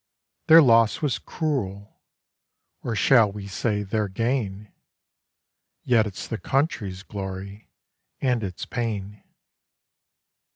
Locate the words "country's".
6.39-7.03